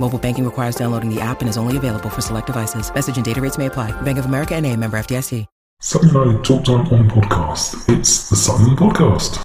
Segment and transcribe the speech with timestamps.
[0.00, 2.92] Mobile banking requires downloading the app and is only available for select devices.
[2.92, 3.92] Message and data rates may apply.
[4.02, 5.46] Bank of America and a member FDIC.
[5.82, 7.88] Something I talked on on podcast.
[7.88, 9.42] It's the Sutton Podcast.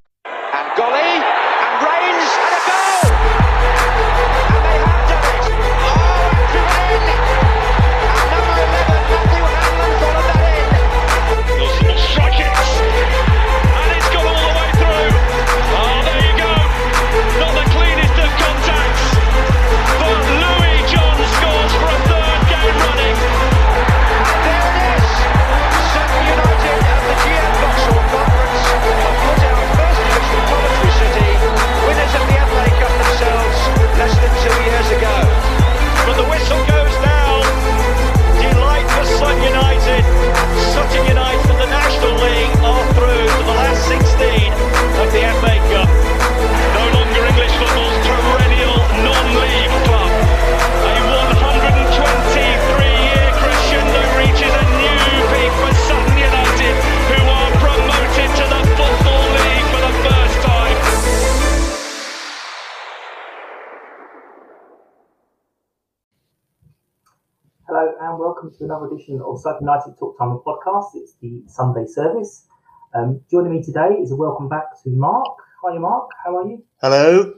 [68.56, 70.96] Welcome to another edition of Sutton United Talk Time podcast.
[70.96, 72.48] It's the Sunday service.
[72.94, 75.36] Um, joining me today is a welcome back to Mark.
[75.64, 76.10] Hi, Mark.
[76.24, 76.64] How are you?
[76.82, 77.34] Hello.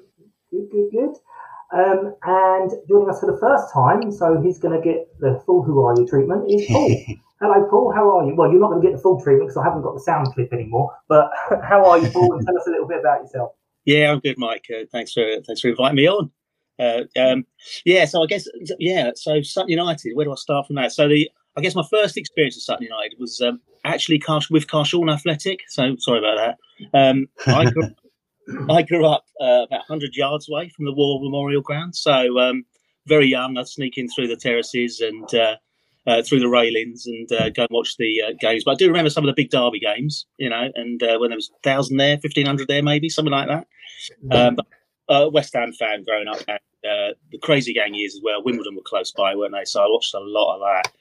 [0.52, 1.16] Good, good, good.
[1.74, 5.64] Um, and joining us for the first time, so he's going to get the full
[5.64, 6.52] "Who Are You" treatment.
[6.52, 6.96] Is Paul.
[7.42, 7.94] Hello, Paul.
[7.96, 8.36] How are you?
[8.36, 10.28] Well, you're not going to get the full treatment because I haven't got the sound
[10.34, 10.92] clip anymore.
[11.08, 11.32] But
[11.64, 12.34] how are you, Paul?
[12.34, 13.52] And tell us a little bit about yourself.
[13.86, 14.66] Yeah, I'm good, Mike.
[14.70, 16.32] Uh, thanks for thanks for inviting me on.
[16.80, 17.46] Uh, um,
[17.86, 18.48] yeah, so I guess
[18.80, 19.12] yeah.
[19.16, 20.16] So Sutton United.
[20.16, 20.92] Where do I start from that?
[20.92, 24.22] So the I guess my first experience at Sutton United was um, actually
[24.52, 25.62] with Carshalton Athletic.
[25.70, 26.98] So sorry about that.
[26.98, 27.90] Um, I grew,
[28.70, 31.96] I grew up uh, about 100 yards away from the War Memorial Ground.
[31.96, 32.64] So um,
[33.08, 35.56] very young, I'd sneak in through the terraces and uh,
[36.06, 38.64] uh, through the railings and uh, go and watch the uh, games.
[38.64, 41.32] But I do remember some of the big derby games, you know, and uh, when
[41.32, 43.68] there was 1,000 there, 1,500 there, maybe, something like that.
[44.32, 44.68] Um, but
[45.10, 48.44] uh, West Ham fan growing up, and uh, the crazy gang years as well.
[48.44, 49.66] Wimbledon were close by, weren't they?
[49.66, 50.92] So I watched a lot of that.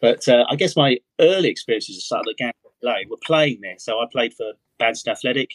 [0.00, 2.52] But uh, I guess my early experiences at Sutton Gang
[2.82, 3.76] Lane were playing there.
[3.78, 5.50] So I played for Badston Athletic,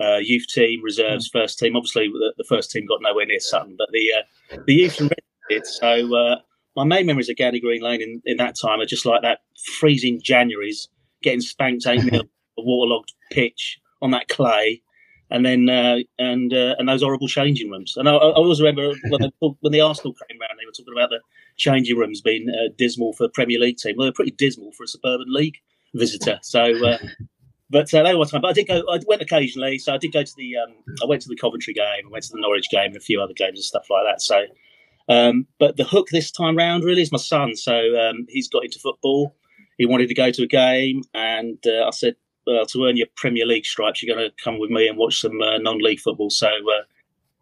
[0.00, 1.76] uh, youth team, reserves, first team.
[1.76, 5.10] Obviously, the, the first team got nowhere near Sutton, but the uh, the youth and
[5.10, 5.66] red did.
[5.66, 6.36] So uh,
[6.76, 9.40] my main memories of Gander Green Lane in, in that time are just like that
[9.78, 10.88] freezing Januarys,
[11.22, 12.22] getting spanked 8 0,
[12.58, 14.82] a waterlogged pitch on that clay.
[15.30, 17.96] And then uh, and uh, and those horrible changing rooms.
[17.96, 20.94] And I, I always remember when, they, when the Arsenal came round, they were talking
[20.94, 21.20] about the
[21.56, 23.96] changing rooms being uh, dismal for a Premier League team.
[23.96, 25.56] Well, they're pretty dismal for a suburban league
[25.94, 26.38] visitor.
[26.42, 26.98] So, uh,
[27.70, 28.42] but uh, they were time.
[28.42, 28.82] But I did go.
[28.92, 29.78] I went occasionally.
[29.78, 30.56] So I did go to the.
[30.58, 32.06] Um, I went to the Coventry game.
[32.06, 34.20] I went to the Norwich game and a few other games and stuff like that.
[34.20, 34.44] So,
[35.08, 37.56] um, but the hook this time round really is my son.
[37.56, 39.34] So um, he's got into football.
[39.78, 42.14] He wanted to go to a game, and uh, I said,
[42.46, 45.20] "Well, to earn your Premier League stripes, you're going to come with me and watch
[45.20, 46.48] some uh, non-league football." So.
[46.48, 46.82] Uh,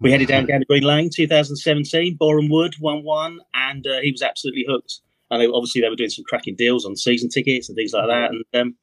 [0.00, 4.20] we headed down Gander Green Lane, 2017, Boreham Wood, 1 1, and uh, he was
[4.20, 4.99] absolutely hooked.
[5.31, 8.08] And they, obviously, they were doing some cracking deals on season tickets and things like
[8.08, 8.32] that.
[8.32, 8.75] And um,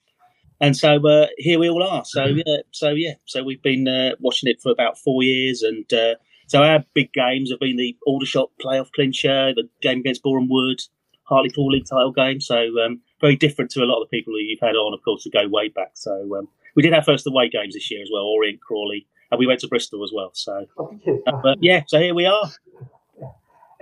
[0.62, 2.04] and so uh, here we all are.
[2.06, 5.92] So yeah, so yeah, so we've been uh, watching it for about four years, and
[5.94, 6.16] uh,
[6.48, 10.82] so our big games have been the Aldershot playoff clincher, the game against Boreham Wood,
[11.30, 12.42] Hartlepool League title game.
[12.42, 15.02] So um, very different to a lot of the people who you've had on, of
[15.04, 15.92] course, to go way back.
[15.94, 19.40] So um, we did our first away games this year as well, Orient, Crawley, and
[19.40, 20.32] we went to Bristol as well.
[20.34, 22.50] So, uh, but yeah, so here we are.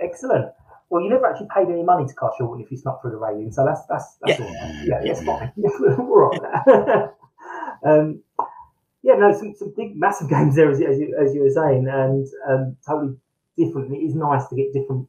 [0.00, 0.52] Excellent.
[0.90, 3.52] Well, you never actually paid any money to Carshalton if you snuck through the railing,
[3.52, 4.46] so that's that's that's Yeah.
[4.46, 4.84] all right.
[4.86, 5.52] Yeah, that's fine.
[5.56, 7.10] We're all right.
[7.84, 8.22] um,
[9.02, 11.50] yeah, no, some, some big, massive games there, as, you- as, you, as you were
[11.50, 13.16] saying, and um, totally
[13.56, 13.88] different.
[13.88, 15.08] And it is nice to get different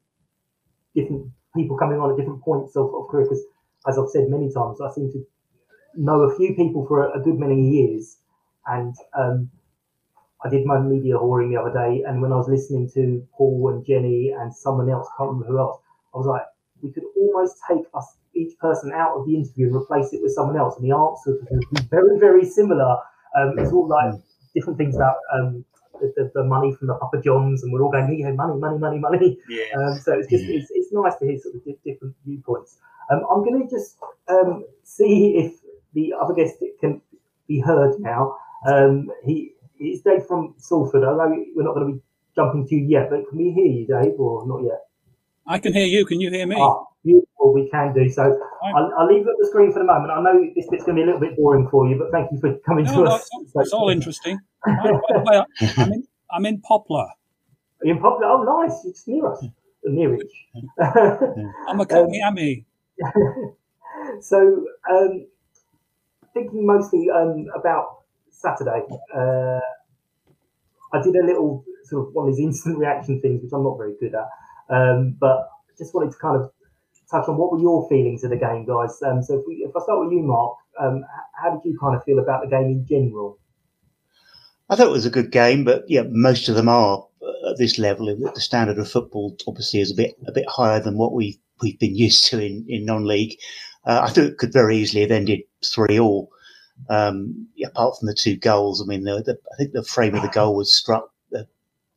[0.95, 3.43] different people coming on at different points of, of career because,
[3.87, 5.25] as I've said many times, I seem to
[5.95, 8.17] know a few people for a, a good many years,
[8.67, 9.49] and um,
[10.43, 13.71] I did my media whoring the other day, and when I was listening to Paul
[13.73, 15.81] and Jenny and someone else, can't remember who else,
[16.13, 16.43] I was like,
[16.81, 20.33] we could almost take us each person out of the interview and replace it with
[20.33, 22.97] someone else, and the answers would be very, very similar.
[23.37, 24.13] Um, it's all like
[24.55, 25.65] different things about um,
[25.99, 28.77] the, the, the money from the Papa Johns, and we're all going, yeah, money, money,
[28.77, 29.37] money, money.
[29.49, 29.63] Yeah.
[29.77, 32.77] Um, so it's just it's, it's nice to hear sort of di- different viewpoints.
[33.11, 33.97] Um, I'm going to just
[34.27, 35.53] um, see if
[35.93, 37.01] the other guest can
[37.47, 38.37] be heard now.
[38.67, 41.03] Um, he it's Dave from Salford.
[41.03, 42.01] I know we're not going to be
[42.35, 44.88] jumping to you yet, but can we hear you, Dave, or not yet?
[45.49, 46.05] I can hear you.
[46.05, 46.55] Can you hear me?
[46.59, 47.53] Ah, beautiful.
[47.53, 48.39] We can do so.
[48.63, 50.11] I'll, I'll leave it at the screen for the moment.
[50.11, 52.31] I know this bit's going to be a little bit boring for you, but thank
[52.31, 53.21] you for coming No, to no, us.
[53.41, 54.39] it's, all, it's all interesting.
[54.63, 57.07] By, by the way, I'm in, I'm in Poplar.
[57.81, 58.27] In Poplar?
[58.27, 58.85] Oh, nice.
[58.85, 59.43] It's near us.
[59.87, 60.21] Nearich.
[61.67, 62.65] I'm a Komiami.
[64.21, 65.25] so, um,
[66.35, 68.83] thinking mostly um, about Saturday,
[69.15, 69.59] uh,
[70.93, 73.77] I did a little sort of one of these instant reaction things, which I'm not
[73.77, 74.27] very good at.
[74.69, 76.51] Um, but just wanted to kind of
[77.09, 79.01] touch on what were your feelings of the game, guys.
[79.03, 81.03] Um, so if, we, if I start with you, Mark, um,
[81.41, 83.39] how did you kind of feel about the game in general?
[84.69, 87.57] I thought it was a good game, but yeah, most of them are uh, at
[87.57, 88.05] this level.
[88.05, 91.79] The standard of football obviously is a bit a bit higher than what we we've
[91.79, 93.35] been used to in in non-league.
[93.85, 96.29] Uh, I thought it could very easily have ended three all.
[96.89, 100.21] Um, apart from the two goals, I mean, the, the, I think the frame of
[100.21, 101.09] the goal was struck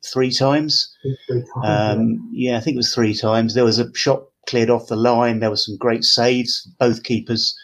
[0.05, 0.93] three times.
[1.27, 3.53] Three times, Um, yeah, I think it was three times.
[3.53, 5.39] There was a shot cleared off the line.
[5.39, 7.57] There were some great saves, both keepers.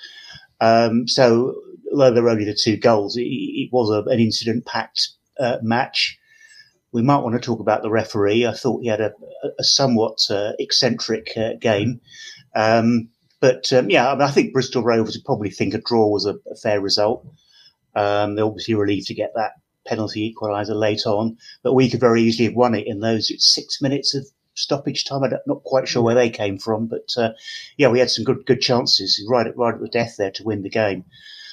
[0.62, 1.56] Um, so,
[1.92, 5.10] although there were only the two goals, it, it was a, an incident-packed
[5.40, 6.18] uh, match.
[6.92, 8.48] We might want to talk about the referee.
[8.48, 9.12] I thought he had a,
[9.60, 12.02] a somewhat uh, eccentric uh, game.
[12.56, 13.10] Um,
[13.42, 16.26] but um, yeah, I, mean, I think Bristol Rovers would probably think a draw was
[16.26, 17.26] a, a fair result.
[17.96, 19.54] Um, they're obviously relieved to get that
[19.90, 23.82] penalty equaliser late on, but we could very easily have won it in those six
[23.82, 25.24] minutes of stoppage time.
[25.24, 27.32] I'm not quite sure where they came from, but uh,
[27.78, 30.44] yeah, we had some good good chances right at right at the death there to
[30.44, 31.06] win the game.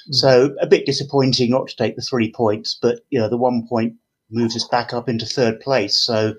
[0.09, 3.67] So a bit disappointing not to take the three points, but you know the one
[3.67, 3.95] point
[4.29, 5.97] moves us back up into third place.
[5.97, 6.35] So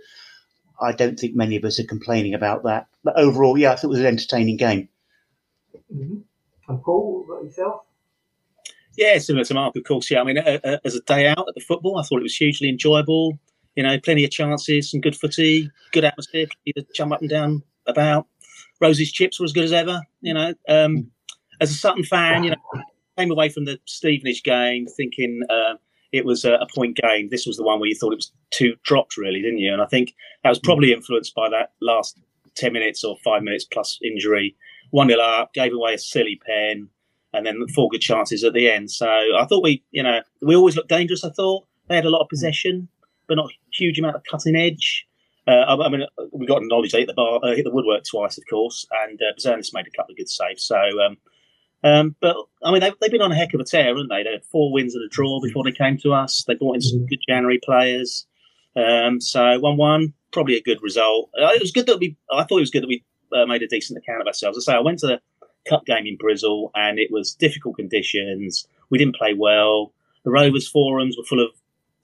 [0.80, 2.86] I don't think many of us are complaining about that.
[3.04, 4.88] But overall, yeah, I thought it was an entertaining game.
[5.92, 6.18] hmm
[6.68, 7.82] And Paul, what about yourself?
[8.98, 10.10] Yeah, similar to Mark, of course.
[10.10, 12.68] Yeah, I mean, as a day out at the football, I thought it was hugely
[12.68, 13.38] enjoyable.
[13.76, 17.62] You know, plenty of chances, some good footy, good atmosphere, to jump up and down
[17.86, 18.26] about.
[18.80, 20.02] Rosie's chips were as good as ever.
[20.20, 21.12] You know, um,
[21.60, 22.82] as a Sutton fan, you know,
[23.16, 25.74] came away from the Stevenage game thinking uh,
[26.10, 27.28] it was a, a point game.
[27.30, 29.72] This was the one where you thought it was two dropped, really, didn't you?
[29.72, 30.12] And I think
[30.42, 32.18] that was probably influenced by that last
[32.56, 34.56] ten minutes or five minutes plus injury.
[34.90, 36.88] One nil up, gave away a silly pen
[37.32, 38.90] and then four good chances at the end.
[38.90, 41.24] So I thought we, you know, we always looked dangerous.
[41.24, 42.88] I thought they had a lot of possession,
[43.26, 45.06] but not a huge amount of cutting edge.
[45.46, 48.04] Uh, I, I mean, we got knowledge they hit the bar, uh, hit the woodwork
[48.04, 50.64] twice, of course, and uh, made a couple of good saves.
[50.64, 51.16] So, um,
[51.84, 54.22] um, but I mean, they've, they've been on a heck of a tear, haven't they?
[54.22, 56.44] They had four wins and a draw before they came to us.
[56.46, 58.26] They brought in some good January players.
[58.76, 61.30] Um, so one-one, probably a good result.
[61.40, 62.16] Uh, it was good that we.
[62.30, 64.58] I thought it was good that we uh, made a decent account of ourselves.
[64.58, 65.20] I say I went to the
[65.68, 68.66] cup game in Bristol, and it was difficult conditions.
[68.90, 69.92] We didn't play well.
[70.24, 71.50] The Rovers forums were full of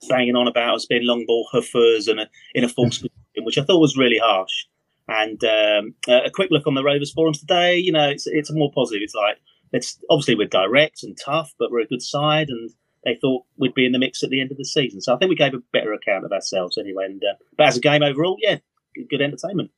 [0.09, 3.57] banging on about us being long ball hoofers and a, in a false position, which
[3.57, 4.65] I thought was really harsh.
[5.07, 8.71] And um, a quick look on the Rovers forums today, you know, it's it's more
[8.73, 9.03] positive.
[9.03, 9.37] It's like
[9.71, 12.71] it's obviously we're direct and tough, but we're a good side, and
[13.03, 15.01] they thought we'd be in the mix at the end of the season.
[15.01, 17.05] So I think we gave a better account of ourselves anyway.
[17.05, 18.57] And uh, but as a game overall, yeah,
[18.95, 19.69] good, good entertainment.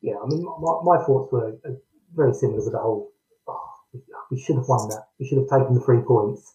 [0.00, 1.70] Yeah, I mean, my, my thoughts were uh,
[2.14, 3.12] very similar to the whole.
[4.30, 5.06] We should have won that.
[5.18, 6.54] We should have taken the three points,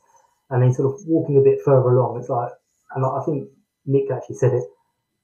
[0.49, 2.19] and then sort of walking a bit further along.
[2.19, 2.51] It's like,
[2.95, 3.49] and I think
[3.85, 4.63] Nick actually said it.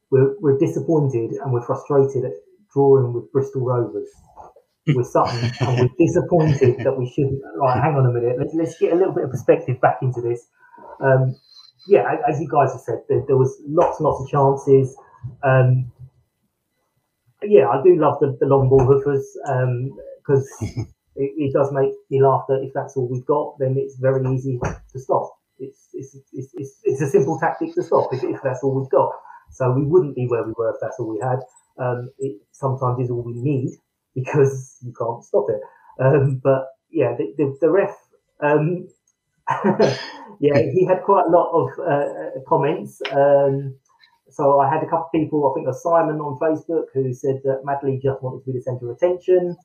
[0.09, 2.33] We're we're disappointed and we're frustrated at
[2.73, 4.09] drawing with Bristol Rovers.
[4.87, 7.41] With Sutton, and we're disappointed that we shouldn't.
[7.57, 8.37] Right, hang on a minute.
[8.39, 10.47] Let's let's get a little bit of perspective back into this.
[11.03, 11.35] Um,
[11.87, 14.95] yeah, as you guys have said, there, there was lots and lots of chances.
[15.43, 15.91] Um,
[17.43, 19.25] yeah, I do love the, the long ball hoofers.
[19.45, 19.91] Um,
[20.27, 20.47] because
[21.17, 24.23] it, it does make me laugh that if that's all we've got, then it's very
[24.33, 24.59] easy
[24.91, 25.33] to stop.
[25.59, 28.89] It's it's, it's, it's, it's a simple tactic to stop if, if that's all we've
[28.89, 29.11] got.
[29.51, 31.39] So we wouldn't be where we were if that's all we had.
[31.79, 33.71] Um, it sometimes is all we need
[34.13, 35.61] because you can't stop it.
[35.99, 37.95] Um, but yeah, the, the, the ref,
[38.41, 38.87] um,
[40.39, 43.01] yeah, he had quite a lot of uh, comments.
[43.11, 43.75] Um,
[44.29, 47.13] so I had a couple of people, I think it was Simon on Facebook, who
[47.13, 49.55] said that Madley just wanted to be the centre of attention.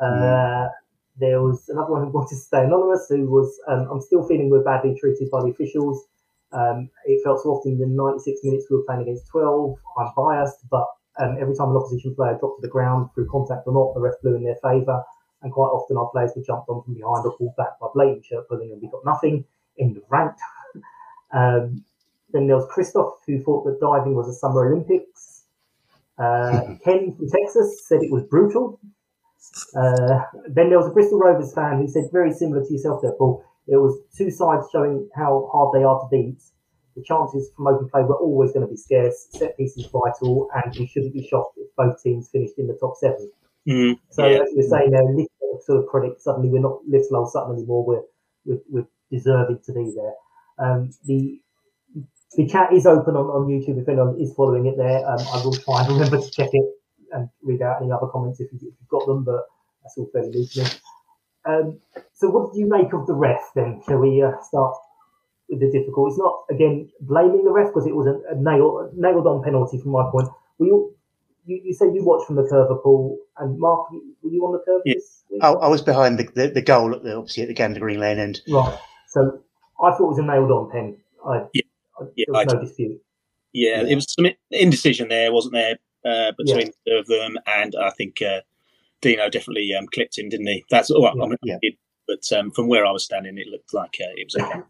[0.00, 0.68] Uh,
[1.18, 4.50] there was another one who wanted to stay anonymous, who was, um, I'm still feeling
[4.50, 6.06] we're badly treated by the officials.
[6.52, 9.76] Um, it felt so often in the 96 minutes we were playing against 12.
[9.98, 10.86] I'm biased, but
[11.18, 14.00] um, every time an opposition player dropped to the ground through contact or not, the
[14.00, 15.02] ref blew in their favour.
[15.42, 18.24] And quite often our players were jumped on from behind or pulled back by blatant
[18.24, 19.44] shirt pulling, and we got nothing.
[19.78, 20.34] End of rant.
[21.32, 21.84] um,
[22.32, 25.44] then there was Christoph, who thought that diving was a Summer Olympics.
[26.18, 28.80] Uh, Ken from Texas said it was brutal.
[29.76, 33.12] Uh, then there was a Bristol Rovers fan who said very similar to yourself there,
[33.12, 33.44] Paul.
[33.66, 36.40] It was two sides showing how hard they are to beat.
[36.96, 39.28] The chances from open play were always going to be scarce.
[39.30, 42.96] Set pieces vital, and we shouldn't be shocked if both teams finished in the top
[42.96, 43.30] seven.
[43.68, 44.38] Mm, So yeah.
[44.42, 46.20] as you were saying there, little sort of credit.
[46.20, 47.84] Suddenly we're not little old Sutton anymore.
[47.84, 48.02] We're
[48.44, 50.14] we're, we're deserving to be there.
[50.58, 51.40] Um, the
[52.36, 55.06] the chat is open on, on YouTube if anyone is following it there.
[55.06, 56.64] Um, I will try and remember to check it
[57.12, 59.46] and read out any other comments if, you, if you've got them, but
[59.82, 60.64] that's all fairly new.
[61.44, 61.78] Um,
[62.12, 63.80] so what did you make of the ref then?
[63.86, 64.74] Shall we uh, start
[65.48, 66.10] with the difficult?
[66.10, 69.78] It's not again blaming the ref because it was a, a nail nailed on penalty
[69.80, 70.28] from my point.
[70.58, 70.94] Were you
[71.46, 74.58] you, you say you watched from the curve, Paul, and Mark, were you on the
[74.58, 74.96] curve Yeah.
[75.40, 77.98] I, I was behind the, the, the goal at the obviously at the Gander Green
[78.00, 78.40] Lane end.
[78.48, 78.78] Right.
[79.08, 79.40] So
[79.82, 80.96] I thought it was a nailed on pen.
[81.26, 81.62] I, Yeah.
[81.98, 83.00] I, Yeah, there was I- no dispute.
[83.54, 83.88] Yeah, Yeah.
[83.88, 87.90] it was some indecision there, wasn't there, uh, between the two of them, and I
[87.90, 88.40] think uh,
[89.00, 90.64] Dino definitely um, clipped him, didn't he?
[90.70, 91.06] That's all.
[91.06, 91.58] I mean, Yeah.
[91.62, 91.74] did,
[92.06, 94.62] but um, from where I was standing, it looked like uh, it was okay.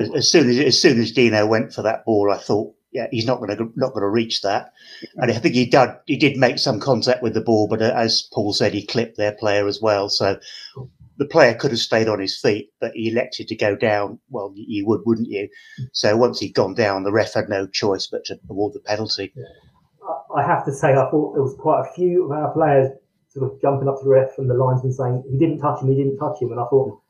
[0.00, 3.06] As, as soon as as soon as Dino went for that ball, I thought, yeah,
[3.10, 4.72] he's not going to not going to reach that.
[5.16, 7.92] And I think he did he did make some contact with the ball, but uh,
[7.94, 10.08] as Paul said, he clipped their player as well.
[10.08, 10.38] So
[11.16, 14.20] the player could have stayed on his feet, but he elected to go down.
[14.30, 15.48] Well, you would, wouldn't you?
[15.92, 19.32] So once he'd gone down, the ref had no choice but to award the penalty.
[20.38, 22.90] I have to say, I thought there was quite a few of our players
[23.28, 25.88] sort of jumping up to the ref and the linesman saying he didn't touch him,
[25.88, 27.00] he didn't touch him, and I thought,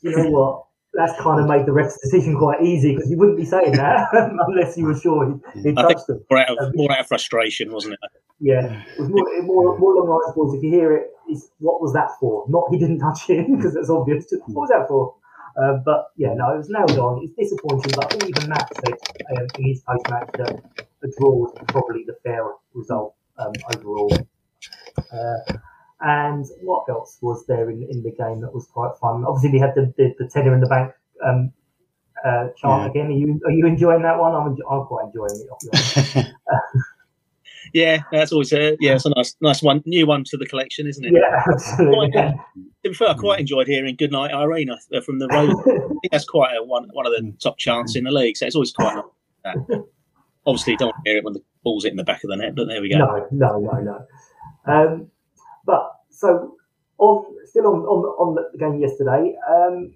[0.00, 0.64] you know what,
[0.94, 4.08] that's kind of made the ref's decision quite easy because you wouldn't be saying that
[4.48, 6.24] unless you were sure he, he touched them.
[6.30, 8.00] more out of um, more out of frustration, wasn't it?
[8.40, 11.50] Yeah, it was more, more, more along the lines was if you hear it, is
[11.58, 12.44] what was that for?
[12.48, 14.30] Not he didn't touch him because that's obvious.
[14.30, 15.14] Just, what was that for?
[15.60, 17.22] Uh, but yeah, no, it was nailed on.
[17.24, 18.94] It's disappointing, but I think even Matt said
[19.30, 20.62] um, in his post match that
[21.02, 24.12] a draw was probably the fairer result um, overall.
[25.12, 25.58] Uh,
[26.00, 29.24] and what else was there in, in the game that was quite fun?
[29.26, 30.92] Obviously, we had the, the, the tenner in the bank
[31.24, 31.52] um,
[32.24, 32.90] uh, chart Yeah.
[32.90, 33.06] again.
[33.08, 34.34] Are you are you enjoying that one?
[34.34, 36.26] I'm, enjo- I'm quite enjoying it.
[37.68, 38.02] I'll be honest.
[38.12, 40.86] Yeah, that's always a yeah, it's a nice nice one, new one to the collection,
[40.86, 41.12] isn't it?
[41.12, 42.10] yeah, absolutely.
[42.12, 42.32] Quite, uh,
[42.84, 45.50] to be fair, I quite enjoyed hearing "Goodnight Irene" uh, from the road.
[45.66, 48.36] I think that's quite a, one one of the top chants in the league.
[48.36, 49.04] So it's always quite nice.
[49.44, 49.84] That.
[50.46, 52.80] Obviously, don't hear it when the ball's in the back of the net, but there
[52.80, 52.98] we go.
[52.98, 54.72] No, no, no, no.
[54.72, 55.10] Um,
[55.66, 56.56] but so
[56.98, 59.34] on, still on on, on the game yesterday.
[59.48, 59.94] Um,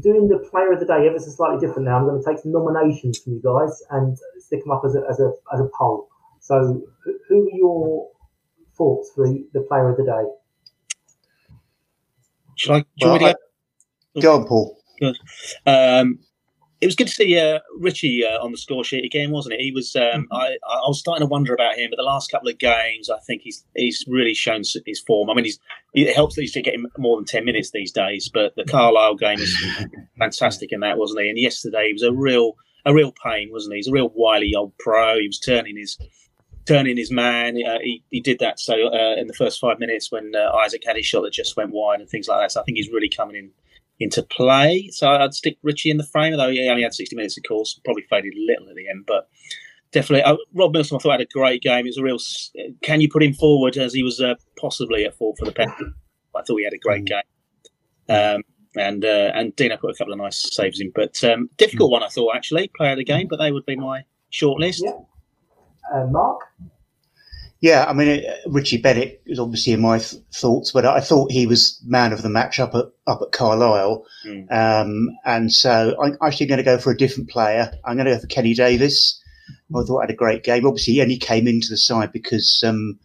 [0.00, 1.98] doing the player of the day ever so slightly different now.
[1.98, 5.02] I'm going to take some nominations from you guys and stick them up as a
[5.10, 6.08] as a as a poll.
[6.44, 8.08] So, who- who are your
[8.76, 10.24] thoughts for the, the player of the day?
[12.56, 12.80] Should I?
[12.80, 13.34] Do you want me Well,
[14.14, 14.20] to go?
[14.20, 14.78] Go on, Paul.
[15.66, 16.18] Um,
[16.80, 19.60] it was good to see uh, Richie uh, on the score sheet again, wasn't it?
[19.60, 19.96] He was.
[19.96, 23.08] Um, I, I was starting to wonder about him, but the last couple of games,
[23.08, 25.30] I think he's he's really shown his form.
[25.30, 25.58] I mean, he's
[25.94, 28.28] it helps that he's getting more than ten minutes these days.
[28.32, 29.64] But the Carlisle game was
[30.18, 31.30] fantastic in that, wasn't he?
[31.30, 32.52] And yesterday he was a real
[32.84, 33.78] a real pain, wasn't he?
[33.78, 35.18] He's a real wily old pro.
[35.18, 35.96] He was turning his
[36.66, 37.56] turning his man.
[37.66, 40.82] Uh, he, he did that so uh, in the first five minutes when uh, Isaac
[40.86, 42.52] had his shot that just went wide and things like that.
[42.52, 43.50] So I think he's really coming in
[44.00, 44.88] into play.
[44.92, 47.80] So I'd stick Richie in the frame, although he only had 60 minutes, of course,
[47.84, 49.28] probably faded a little at the end, but
[49.92, 50.22] definitely.
[50.24, 51.86] Uh, Rob Milsom, I thought had a great game.
[51.86, 52.18] It was a real.
[52.82, 55.84] Can you put him forward as he was uh, possibly at fault for the penalty?
[56.36, 57.22] I thought he had a great game.
[58.08, 58.42] Um,
[58.76, 62.02] and uh, and Dino put a couple of nice saves in, but um, difficult one
[62.02, 64.82] I thought actually player of the game, but they would be my short list.
[64.84, 64.92] Yeah.
[65.92, 66.40] Uh, Mark,
[67.60, 71.32] Yeah, I mean, uh, Richie Bennett is obviously in my th- thoughts, but I thought
[71.32, 74.52] he was man of the match up at up at Carlisle, Mm.
[74.52, 77.72] um, and so I'm actually going to go for a different player.
[77.84, 79.20] I'm going to go for Kenny Davis.
[79.74, 80.66] I thought had a great game.
[80.66, 82.98] Obviously, he only came into the side because um,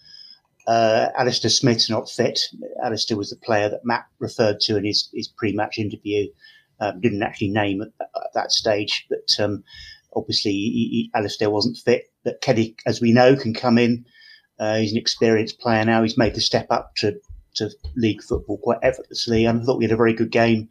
[0.67, 2.39] Uh, Alistair Smith's not fit.
[2.83, 6.27] Alistair was the player that Matt referred to in his, his pre-match interview.
[6.79, 9.63] Um, didn't actually name at, at that stage, but um,
[10.15, 12.03] obviously he, he, Alistair wasn't fit.
[12.23, 14.05] But Kenny, as we know, can come in.
[14.59, 16.03] Uh, he's an experienced player now.
[16.03, 17.19] He's made the step up to,
[17.55, 19.45] to league football quite effortlessly.
[19.45, 20.69] And I thought we had a very good game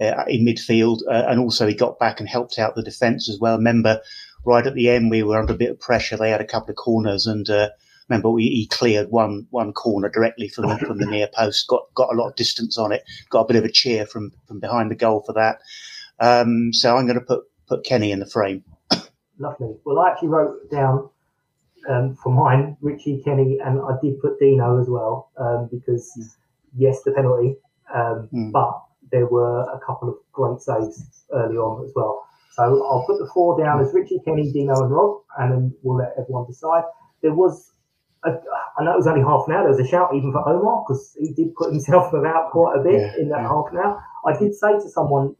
[0.00, 1.00] uh, in midfield.
[1.08, 3.56] Uh, and also he got back and helped out the defence as well.
[3.56, 4.00] Remember,
[4.44, 6.16] right at the end, we were under a bit of pressure.
[6.16, 7.68] They had a couple of corners and, uh,
[8.08, 11.66] remember we, he cleared one one corner directly from from the near post.
[11.68, 13.02] Got got a lot of distance on it.
[13.30, 15.58] Got a bit of a cheer from from behind the goal for that.
[16.20, 18.64] Um, so I'm going to put put Kenny in the frame.
[19.38, 19.76] Lovely.
[19.84, 21.10] Well, I actually wrote down
[21.88, 26.24] um, for mine Richie, Kenny, and I did put Dino as well um, because mm.
[26.76, 27.56] yes, the penalty,
[27.94, 28.52] mm.
[28.52, 32.26] but there were a couple of great saves early on as well.
[32.52, 35.98] So I'll put the four down as Richie, Kenny, Dino, and Rob, and then we'll
[35.98, 36.84] let everyone decide.
[37.22, 37.72] There was
[38.24, 39.62] I, know it was only half an hour.
[39.62, 42.82] There was a shout even for Omar because he did put himself about quite a
[42.82, 43.48] bit yeah, in that yeah.
[43.48, 44.02] half an hour.
[44.26, 45.36] I did say to someone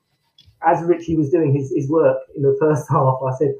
[0.66, 3.54] as Richie was doing his, his work in the first half, I said,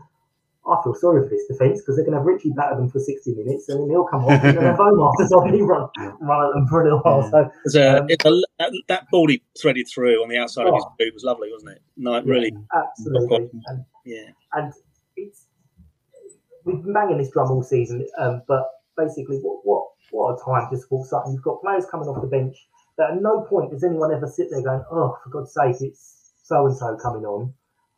[0.68, 2.98] I feel sorry for this defence because they're going to have Richie batter them for
[2.98, 5.88] 60 minutes and then he'll come off and then have Omar to suddenly run,
[6.20, 7.30] run at them for a little while.
[7.30, 10.74] So, a, um, a, that, that, ball he threaded through on the outside oh, of
[10.74, 10.94] his oh.
[10.98, 11.82] boot was lovely, wasn't it?
[11.96, 12.52] No, yeah, really.
[12.74, 13.48] Absolutely.
[13.66, 14.30] And, yeah.
[14.52, 14.72] And
[15.16, 15.46] it's,
[16.64, 18.64] we've been banging this drum all season, um, but
[18.96, 21.32] basically, what what what a time to support Sutton.
[21.32, 22.56] You've got players coming off the bench
[22.98, 26.32] that at no point does anyone ever sit there going, "Oh, for God's sake, it's
[26.42, 27.54] so and so coming on."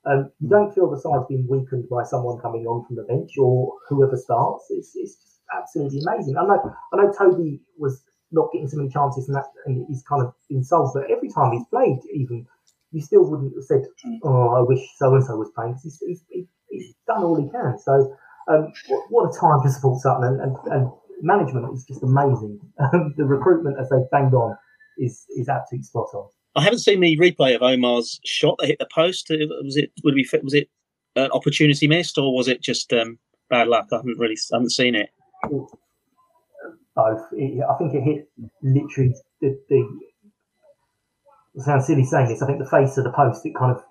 [0.09, 3.37] Um, you don't feel the side's being weakened by someone coming on from the bench
[3.37, 4.65] or whoever starts.
[4.71, 6.37] It's, it's just absolutely amazing.
[6.39, 10.03] I know I know Toby was not getting so many chances and that and he's
[10.09, 12.47] kind of been sold, but every time he's played, even
[12.93, 13.85] you still wouldn't have said,
[14.23, 17.51] "Oh, I wish so and so was playing," because he's, he's, he's, done all he
[17.51, 17.79] can.
[17.79, 18.15] So
[18.49, 22.61] um, what, what, a time to support Sutton and, and, and management is just amazing.
[22.79, 24.57] Um, the recruitment as they've banged on
[24.99, 26.29] is is absolutely spot on.
[26.59, 29.31] I haven't seen the replay of Omar's shot that hit the post.
[29.31, 30.69] Uh, was it would it be was it
[31.15, 33.17] an opportunity missed or was it just um,
[33.49, 33.87] bad luck?
[33.93, 35.11] I haven't really I haven't seen it.
[35.49, 35.73] Both.
[36.97, 37.15] I
[37.79, 38.29] think it hit
[38.61, 39.89] literally the, the.
[41.55, 42.43] It sounds silly saying this.
[42.43, 43.47] I think the face of the post.
[43.47, 43.83] It kind of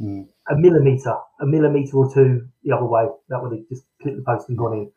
[0.00, 0.24] mm.
[0.48, 3.06] a millimeter, a millimeter or two the other way.
[3.30, 4.92] That would have just clipped the post and gone in.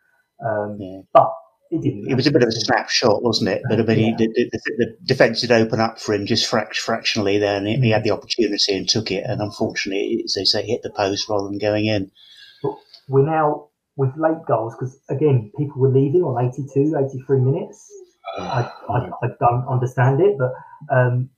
[0.46, 1.02] Um, yeah.
[1.12, 1.34] But
[1.72, 2.10] it didn't.
[2.10, 3.62] It was a bit of a snapshot, wasn't it?
[3.70, 4.16] But I mean, yeah.
[4.18, 7.90] the, the, the, defence did open up for him just fract- fractionally there, and he
[7.90, 8.18] had the mm.
[8.18, 9.24] opportunity and took it.
[9.26, 12.12] And unfortunately, as they say, hit the post rather than going in.
[12.64, 12.78] But
[13.10, 17.86] we're now with late goals because again, people were leaving on 82, 83 minutes.
[18.38, 18.72] Ah.
[18.90, 20.54] I, I, I don't understand it, but
[20.96, 21.30] um,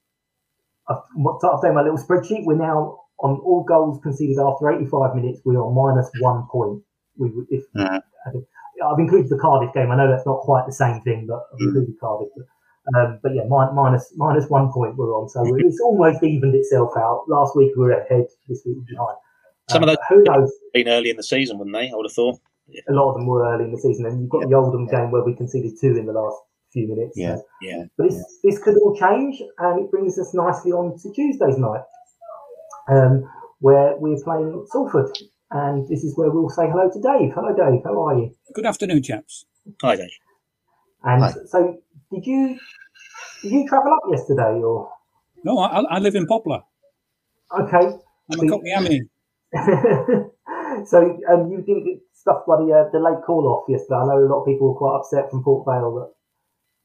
[0.88, 2.46] I've, I've done my little spreadsheet.
[2.46, 5.40] We're now on all goals conceded after 85 minutes.
[5.46, 6.84] We're on minus one point.
[7.18, 8.02] We if mm.
[8.34, 8.40] yeah.
[8.84, 9.92] I've included the Cardiff game.
[9.92, 12.00] I know that's not quite the same thing, but I've included mm.
[12.00, 12.30] Cardiff.
[12.36, 15.30] But, um, but yeah, min- minus, minus one point we're on.
[15.30, 17.26] So it's almost evened itself out.
[17.28, 19.18] Last week we were ahead, this week we're behind.
[19.70, 20.52] Some um, of those who knows?
[20.74, 21.92] Been early in the season, wouldn't they?
[21.92, 22.40] I would have thought.
[22.68, 22.82] Yeah.
[22.90, 24.48] A lot of them were early in the season, and you've got yeah.
[24.50, 25.00] the Oldham yeah.
[25.00, 26.38] game where we conceded two in the last
[26.72, 27.14] few minutes.
[27.16, 27.44] Yeah, so.
[27.62, 27.84] yeah.
[27.98, 31.82] But this this could all change, and it brings us nicely on to Tuesday's night,
[32.90, 35.18] um, where we're playing Salford.
[35.52, 37.34] And this is where we'll say hello to Dave.
[37.34, 37.82] Hello, Dave.
[37.84, 38.36] How are you?
[38.54, 39.46] Good afternoon, chaps.
[39.82, 40.10] Hi, Dave.
[41.04, 41.34] And Hi.
[41.48, 41.78] so,
[42.12, 42.60] did you
[43.42, 44.92] did you travel up yesterday, or?
[45.44, 46.62] No, I, I live in Poplar.
[47.58, 47.98] Okay.
[48.32, 49.02] I'm a Cockney
[50.86, 53.96] So, um, you didn't get stuff by the uh, the late call off yesterday.
[53.96, 56.14] I know a lot of people were quite upset from Port Vale that.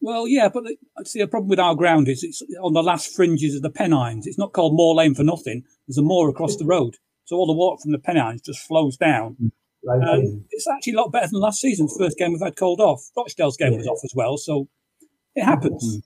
[0.00, 0.64] Well, yeah, but
[0.98, 3.70] I see a problem with our ground is it's on the last fringes of the
[3.70, 4.26] Pennines.
[4.26, 5.64] It's not called Moor Lane for nothing.
[5.86, 6.96] There's a moor across the road.
[7.24, 9.52] So all the water from the Pennines just flows down.
[9.90, 13.10] Um, it's actually a lot better than last season's first game we've had called off.
[13.16, 13.78] Rochdale's game yeah.
[13.78, 14.68] was off as well, so
[15.34, 16.00] it happens.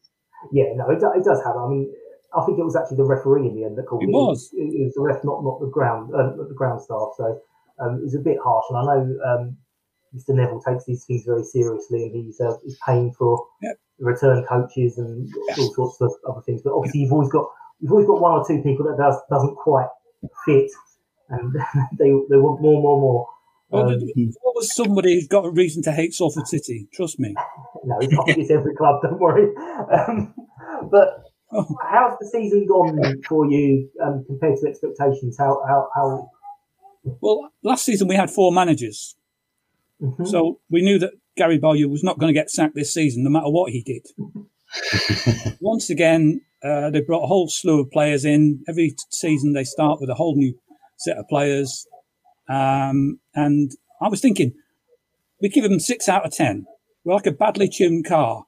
[0.53, 1.61] Yeah, no, it, it, does happen.
[1.61, 1.95] I mean,
[2.35, 4.09] I think it was actually the referee in the end that called it.
[4.09, 4.51] It was.
[4.53, 7.15] It, it was the ref, not not the ground, uh, the ground staff.
[7.17, 7.41] So
[7.79, 9.57] um, it's a bit harsh, and I know um,
[10.15, 10.35] Mr.
[10.35, 13.79] Neville takes these things very seriously, and he's uh, he's paying for yep.
[13.99, 15.29] return coaches and
[15.59, 16.63] all sorts of other things.
[16.63, 17.47] But obviously, you've always got
[17.81, 19.89] you've always got one or two people that does doesn't quite
[20.45, 20.71] fit
[21.29, 21.53] and
[21.99, 23.29] they they want more, more, more.
[23.71, 24.01] Well, um,
[24.43, 26.89] what was somebody who's got a reason to hate Salford City?
[26.95, 27.35] Trust me.
[27.85, 29.01] no, it's every club.
[29.03, 29.55] Don't worry.
[29.93, 30.35] Um,
[30.91, 31.77] but oh.
[31.91, 35.37] how's the season gone for you um, compared to expectations?
[35.39, 36.31] How how how?
[37.21, 39.17] Well, last season we had four managers,
[40.01, 40.25] mm-hmm.
[40.25, 43.31] so we knew that Gary Bowyer was not going to get sacked this season, no
[43.31, 44.07] matter what he did.
[45.61, 48.63] Once again, uh, they brought a whole slew of players in.
[48.69, 50.59] Every season they start with a whole new
[50.99, 51.87] set of players.
[52.49, 54.55] Um, and I was thinking,
[55.41, 56.67] we give them six out of 10.
[57.05, 58.45] we're like a badly tuned car.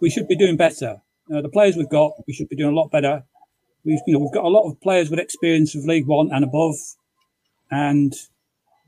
[0.00, 1.02] We should be doing better.
[1.32, 3.24] Uh, the players we've got, we should be doing a lot better.
[3.84, 6.44] We've, you know, we've got a lot of players with experience of League One and
[6.44, 6.74] above,
[7.70, 8.12] and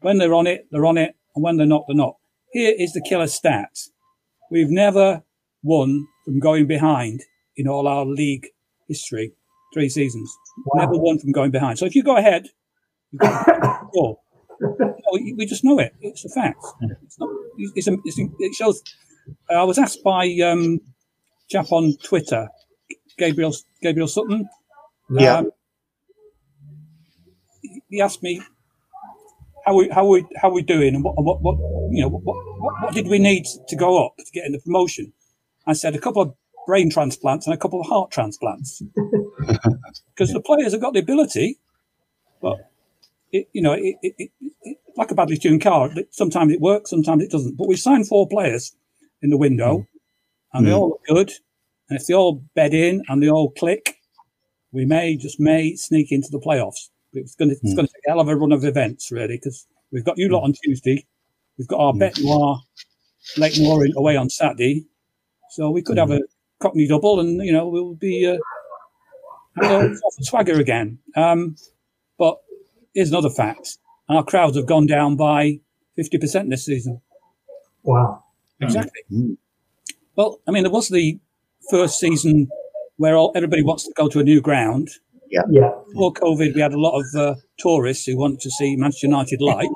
[0.00, 2.16] when they're on it, they're on it, and when they're not, they're not.
[2.52, 3.70] Here is the killer stat:
[4.50, 5.22] we've never
[5.62, 7.22] won from going behind
[7.56, 8.48] in all our league
[8.88, 9.32] history,
[9.72, 10.32] three seasons.
[10.66, 10.84] Wow.
[10.84, 11.78] Never won from going behind.
[11.78, 12.48] So if you go ahead,
[13.20, 13.86] to.
[13.90, 14.18] No,
[15.12, 15.94] we just know it.
[16.00, 16.64] It's a fact.
[17.04, 17.28] It's not.
[17.58, 18.82] It's, a, it's a, it shows.
[19.50, 20.80] I was asked by um,
[21.48, 22.48] chap on Twitter,
[23.18, 24.48] Gabriel Gabriel Sutton.
[25.10, 25.38] Yeah.
[25.38, 25.50] Um,
[27.88, 28.42] he asked me
[29.64, 31.56] how we how we how we doing and what what, what
[31.90, 34.60] you know what, what what did we need to go up to get in the
[34.60, 35.12] promotion?
[35.66, 36.34] I said a couple of
[36.66, 38.82] brain transplants and a couple of heart transplants
[40.14, 41.58] because the players have got the ability,
[42.40, 42.67] but
[43.32, 44.30] it, you know it, it,
[44.96, 45.90] like a badly tuned car.
[46.10, 47.56] Sometimes it works, sometimes it doesn't.
[47.56, 48.74] But we signed four players
[49.22, 49.86] in the window,
[50.52, 50.78] and they Mm.
[50.78, 51.32] all look good.
[51.88, 53.96] And if they all bed in and they all click,
[54.72, 56.90] we may just may sneak into the playoffs.
[57.12, 57.76] But It's going to it's Mm.
[57.76, 60.28] going to take a hell of a run of events, really, because we've got you
[60.28, 61.06] lot on Tuesday,
[61.56, 61.98] we've got our Mm.
[62.00, 62.60] Bet Noir
[63.36, 64.86] Lake Noir away on Saturday,
[65.50, 66.20] so we could have a
[66.60, 69.88] Cockney double, and you know we'll be uh,
[70.20, 70.98] swagger again.
[71.16, 71.56] Um,
[72.94, 75.60] here's another fact: our crowds have gone down by
[75.96, 77.00] fifty percent this season.
[77.82, 78.24] Wow.
[78.60, 79.02] Exactly.
[79.12, 79.36] Mm.
[80.16, 81.18] Well, I mean, there was the
[81.70, 82.48] first season
[82.96, 84.88] where all, everybody wants to go to a new ground.
[85.30, 85.42] Yeah.
[85.50, 85.70] yeah.
[85.88, 89.40] Before COVID, we had a lot of uh, tourists who wanted to see Manchester United
[89.40, 89.68] light.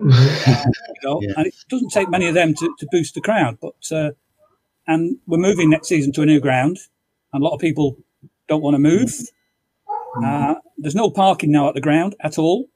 [0.02, 1.32] You know, Yeah.
[1.36, 3.58] and it doesn't take many of them to, to boost the crowd.
[3.60, 4.10] But uh,
[4.86, 6.78] and we're moving next season to a new ground,
[7.32, 7.96] and a lot of people
[8.48, 9.12] don't want to move.
[10.24, 12.68] Uh, there's no parking now at the ground at all.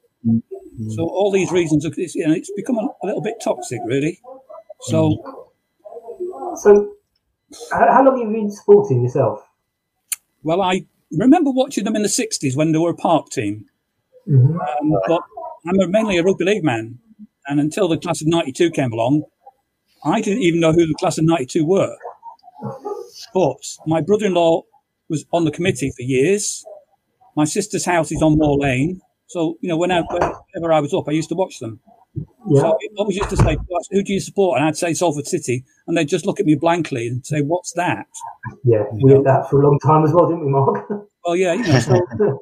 [0.88, 3.80] So all these reasons, are, it's, you know, it's become a, a little bit toxic,
[3.86, 4.20] really.
[4.82, 5.16] So
[6.56, 6.94] So,
[7.72, 9.46] how, how long have you been supporting yourself?
[10.42, 13.66] Well, I remember watching them in the 60s when they were a park team.
[14.28, 14.58] Mhm.
[14.58, 15.22] Um, but
[15.66, 16.98] I'm a, mainly a rugby league man.
[17.46, 19.24] And until the class of 92 came along,
[20.04, 21.96] I didn't even know who the class of 92 were.
[23.32, 24.62] But my brother in law
[25.08, 26.64] was on the committee for years.
[27.36, 29.00] My sister's house is on Moor Lane.
[29.26, 30.06] So, you know, whenever,
[30.52, 31.80] whenever I was up, I used to watch them.
[32.48, 32.60] Yeah.
[32.60, 33.56] So I always used to say,
[33.90, 34.58] who do you support?
[34.58, 35.64] And I'd say Salford City.
[35.86, 38.06] And they'd just look at me blankly and say, what's that?
[38.64, 38.84] Yeah.
[38.92, 40.88] We did that for a long time as well, didn't we, Mark?
[41.24, 41.94] Well, yeah, you know, so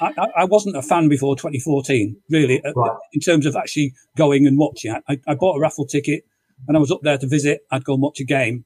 [0.00, 2.90] I, I- wasn't a fan before 2014, really, Right.
[3.12, 4.96] in terms of actually going and watching.
[5.08, 6.24] I, I bought a raffle ticket
[6.68, 7.60] and I was up there to visit.
[7.70, 8.64] I'd go and watch a game.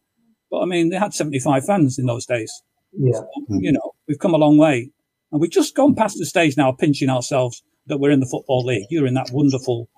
[0.51, 2.53] But I mean, they had 75 fans in those days.
[2.93, 3.21] yeah.
[3.49, 4.91] You know, we've come a long way.
[5.31, 8.65] And we've just gone past the stage now pinching ourselves that we're in the Football
[8.65, 8.87] League.
[8.91, 9.89] You're in that wonderful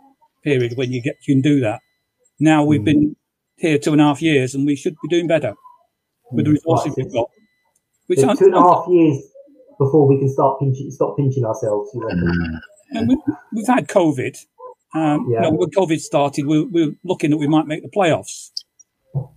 [0.43, 1.81] period when you get, you can do that.
[2.39, 2.87] Now we've mm.
[2.87, 3.17] been
[3.57, 5.55] here two and a half years and we should be doing better
[6.33, 7.05] with the resources Right.
[7.05, 7.31] we've got.
[8.07, 9.23] Which two and a half years
[9.79, 11.91] before we can start pinching, stop pinching ourselves.
[11.95, 12.09] You know?
[12.09, 12.59] Mm.
[12.93, 13.17] And we,
[13.55, 14.37] we've had COVID.
[14.93, 17.89] Um, you know, when COVID started, we, we were looking that we might make the
[17.89, 18.51] playoffs.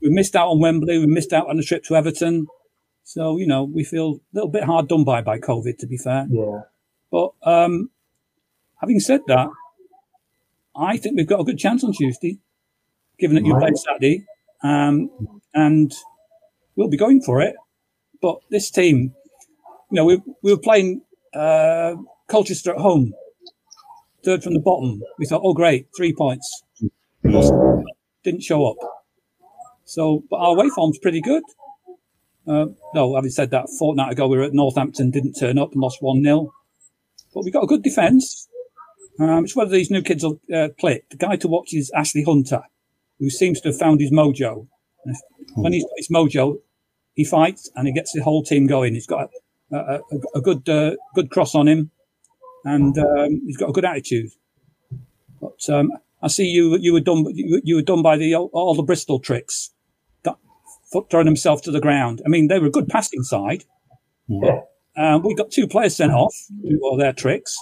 [0.02, 0.98] We missed out on Wembley.
[0.98, 2.48] We missed out on the trip to Everton.
[3.04, 5.98] So, you know, we feel a little bit hard done by by COVID, to be
[5.98, 6.26] fair.
[6.30, 6.62] Yeah.
[7.12, 7.90] But um,
[8.80, 9.48] having said that,
[10.76, 12.40] I think we've got a good chance on Tuesday,
[13.20, 13.72] given that you Right.
[13.74, 14.26] play Saturday.
[14.64, 15.10] Um,
[15.54, 15.92] and
[16.76, 17.56] we'll be going for it.
[18.22, 19.14] But this team,
[19.92, 21.02] you know, we, we were playing
[21.36, 21.96] uh,
[22.28, 23.14] Colchester at home,
[24.24, 25.02] third from the bottom.
[25.20, 26.64] We thought, oh, great, three points.
[28.24, 28.78] Didn't show up.
[29.86, 31.44] So, but our away form's pretty good.
[32.48, 35.82] Uh, no, having said that, fortnight ago we were at Northampton, didn't turn up and
[35.82, 36.54] lost 1 0.
[37.34, 38.48] But we got a good defence.
[39.20, 41.10] Um, it's whether these new kids will uh, click.
[41.10, 42.62] The guy to watch is Ashley Hunter,
[43.20, 44.68] who seems to have found his mojo.
[45.56, 46.60] When he's got his mojo,
[47.14, 48.94] he fights and he gets the whole team going.
[48.94, 49.30] He's got
[49.72, 50.00] a, a,
[50.36, 51.92] a, good uh, good cross on him,
[52.64, 54.32] and um, he's got a good attitude.
[55.40, 58.74] But um, I see you you were done you, you were done by the all
[58.74, 59.73] the Bristol tricks,
[61.10, 62.22] throwing himself to the ground.
[62.26, 63.64] I mean, they were a good passing side.
[64.28, 64.62] Yeah.
[64.96, 67.56] Um, we got two players sent off to all their tricks,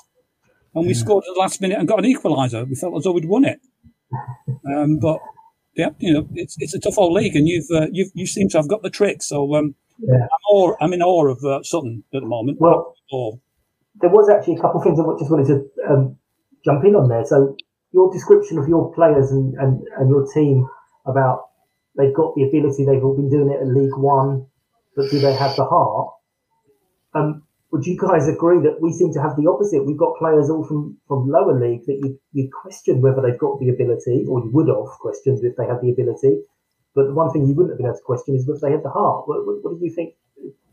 [0.75, 2.67] and we scored at the last minute and got an equaliser.
[2.67, 3.59] We felt as though we'd won it.
[4.75, 5.19] Um, but
[5.75, 8.49] yeah, you know, it's it's a tough old league, and you've uh, you you seem
[8.49, 9.23] to have got the trick.
[9.23, 10.23] So um, Yeah.
[10.23, 12.57] I'm awe, I'm in awe of uh, Sutton at the moment.
[12.59, 12.95] Well,
[14.01, 16.17] there was actually a couple of things I just wanted to um,
[16.65, 17.25] jump in on there.
[17.25, 17.55] So
[17.93, 20.67] your description of your players and, and, and your team
[21.05, 21.50] about
[21.97, 24.47] they've got the ability, they've all been doing it at League One,
[24.95, 26.13] but do they have the heart?
[27.13, 29.85] Um, would you guys agree that we seem to have the opposite?
[29.85, 33.59] We've got players all from, from lower league that you you question whether they've got
[33.59, 36.43] the ability, or you would have questioned if they had the ability.
[36.93, 38.83] But the one thing you wouldn't have been able to question is whether they had
[38.83, 39.27] the heart.
[39.27, 40.15] What, what, what do you think?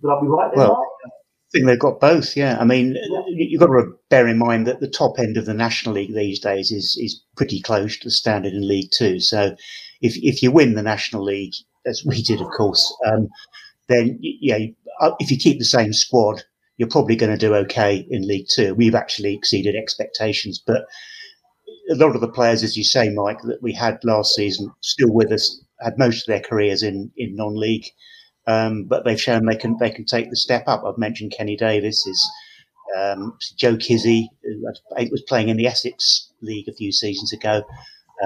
[0.03, 0.67] Would I be right there?
[0.67, 0.83] Well?
[0.83, 2.37] I think they've got both.
[2.37, 2.97] Yeah, I mean,
[3.29, 6.41] you've got to bear in mind that the top end of the National League these
[6.41, 9.21] days is is pretty close to the standard in League Two.
[9.21, 9.55] So,
[10.01, 11.55] if if you win the National League,
[11.87, 13.29] as we did, of course, um,
[13.89, 14.59] then yeah,
[15.01, 16.43] uh, if you keep the same squad,
[16.77, 18.75] you're probably going to do okay in League Two.
[18.75, 20.85] We've actually exceeded expectations, but
[21.91, 25.13] a lot of the players, as you say, Mike, that we had last season, still
[25.13, 27.87] with us, had most of their careers in in non-league
[28.49, 30.83] um, but they've shown they can they can take the step up.
[30.85, 32.31] I've mentioned Kenny Davis, is
[32.99, 37.63] um, Joe Kizzi, who was- was playing in the Essex League a few seasons ago.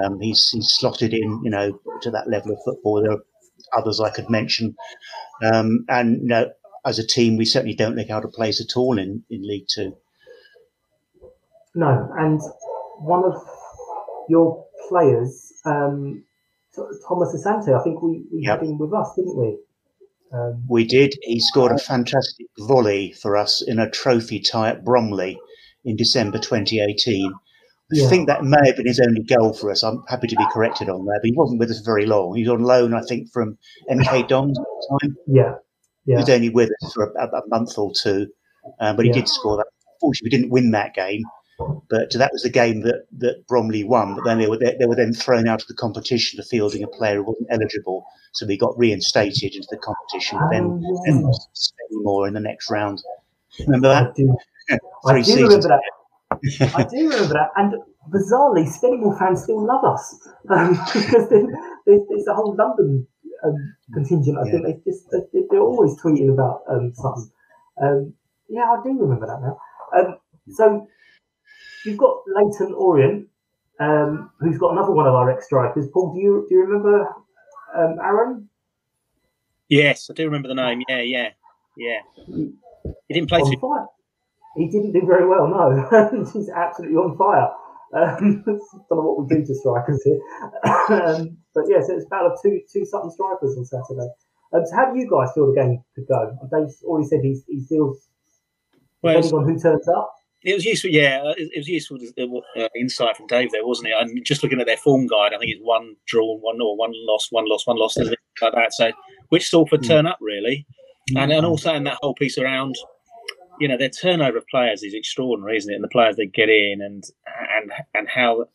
[0.01, 3.01] Um, he's he's slotted in, you know, to that level of football.
[3.01, 3.23] There are
[3.77, 4.75] others I could mention,
[5.43, 6.51] um, and you know,
[6.85, 9.67] as a team, we certainly don't look out of place at all in, in League
[9.73, 9.95] Two.
[11.75, 12.39] No, and
[12.99, 13.35] one of
[14.29, 16.23] your players, um,
[17.07, 18.59] Thomas Asante, I think we, we Yep.
[18.59, 19.57] had him with us, didn't we?
[20.31, 21.15] Um, We did.
[21.21, 25.39] He scored a fantastic volley for us in a trophy tie at Bromley
[25.85, 27.33] in December 2018.
[27.93, 28.09] I Yeah.
[28.09, 29.83] think that may have been his only goal for us.
[29.83, 32.35] I'm happy to be corrected on that, but he wasn't with us very long.
[32.35, 33.57] He was on loan, I think, from
[33.89, 35.17] MK Dons at the time.
[35.27, 35.55] yeah,
[36.05, 38.27] He was only with us for a, a month or two,
[38.79, 39.15] uh, but he Yeah.
[39.15, 39.67] did score that.
[40.01, 41.23] Unfortunately, we didn't win that game,
[41.89, 44.15] but that was the game that, that Bromley won.
[44.15, 46.87] But then they were they were then thrown out of the competition for fielding a
[46.87, 50.39] player who wasn't eligible, so we got reinstated into the competition.
[50.41, 51.97] But then, Oh, then yeah.
[52.01, 53.01] more in the next round.
[53.67, 54.15] Remember I that?
[54.15, 54.35] do,
[55.05, 55.43] I Three do seasons.
[55.43, 55.81] remember that.
[56.75, 57.73] I do remember that, and
[58.11, 60.15] bizarrely, Spennymoor fans still love us
[60.49, 61.47] um, because there's,
[61.85, 63.07] there's a whole London
[63.45, 64.37] um, contingent.
[64.37, 67.31] I think they just they, they're always tweeting about um, something.
[67.81, 68.13] Um,
[68.49, 69.57] yeah, I do remember that now.
[69.97, 70.17] Um,
[70.51, 70.87] so
[71.85, 73.27] you've got Leyton Orient,
[73.79, 75.87] um, who's got another one of our ex strikers.
[75.93, 77.07] Paul, do you do you remember
[77.75, 78.49] um, Aaron?
[79.69, 80.83] Yes, I do remember the name.
[80.89, 81.29] Yeah, yeah,
[81.77, 81.99] yeah.
[82.27, 83.59] He didn't play on too.
[83.59, 83.87] fire.
[84.55, 86.25] He didn't do very well, no.
[86.33, 87.49] He's absolutely on fire.
[87.93, 88.57] Um, don't
[88.91, 90.19] know what we do to strikers here.
[90.89, 94.09] um, but yes, it was battle of two two Sutton strikers on Saturday.
[94.53, 96.37] Um, so how do you guys feel the game could go?
[96.51, 98.07] Dave's already said he's, he feels
[99.01, 100.13] Well, depending on who turns up.
[100.43, 101.21] It was useful, yeah.
[101.25, 101.97] uh, It, it was useful
[102.57, 103.93] uh, insight from Dave there, wasn't it?
[103.97, 106.91] And just looking at their form guide, I think it's one draw, one or one
[106.93, 108.73] loss, one loss, one loss, like that.
[108.73, 108.91] So,
[109.29, 110.67] which Salford turn up really,
[111.15, 112.75] and and also in that whole piece around,
[113.59, 115.75] you know, their turnover of players is extraordinary, isn't it?
[115.75, 117.03] And the players they get in, and
[117.57, 118.45] and and how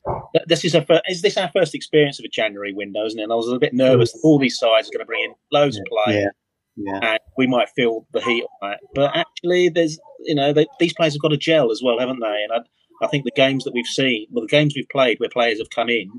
[0.47, 3.25] this is a fir- is this our first experience of a January window, isn't it?
[3.25, 5.35] And I was a bit nervous that all these sides are going to bring in
[5.53, 6.31] loads of players
[6.77, 7.11] Yeah, yeah.
[7.13, 8.81] and we might feel the heat on that.
[8.95, 12.21] But actually, there's you know they, these players have got to gel as well, haven't
[12.21, 12.45] they?
[12.49, 15.29] And I, I think the games that we've seen, well, the games we've played where
[15.31, 16.11] players have come in,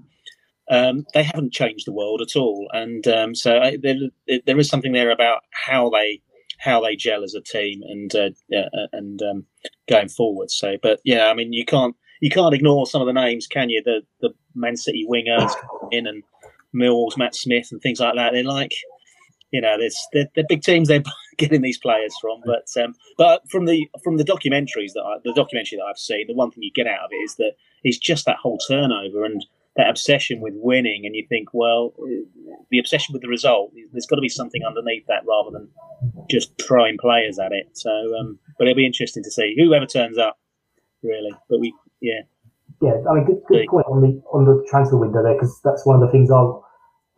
[0.72, 2.70] um, they haven't changed the world at all.
[2.72, 3.96] And um, so I, there,
[4.46, 6.22] there is something there about how they
[6.60, 8.30] how they gel as a team and uh,
[8.92, 9.46] and um,
[9.90, 10.52] going forward.
[10.52, 13.70] So, but yeah, I mean, you can't you can't ignore some of the names, can
[13.70, 13.82] you?
[13.84, 15.54] The the Man City wingers
[15.92, 16.24] in and
[16.74, 18.34] Mills, Matt Smith, and things like that.
[18.34, 18.74] They're like
[19.52, 19.78] you know,
[20.14, 21.04] they're, they're big teams they're
[21.38, 22.42] getting these players from.
[22.46, 26.28] But um, but from the from the documentaries that I, the documentary that I've seen,
[26.28, 29.26] the one thing you get out of it is that it's just that whole turnover
[29.26, 29.46] and
[29.80, 31.04] that obsession with winning.
[31.06, 31.94] And you think, well,
[32.70, 35.70] the obsession with the result, there's got to be something underneath that rather than
[36.30, 37.70] just throwing players at it.
[37.74, 37.90] So,
[38.20, 40.38] um, but it'll be interesting to see whoever turns up,
[41.02, 41.32] really.
[41.50, 42.22] But we, yeah,
[42.82, 45.86] Yeah, I mean, good, good point on the on the transfer window there because that's
[45.86, 46.54] one of the things I've